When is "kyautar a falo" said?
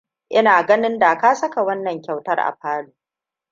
2.01-2.93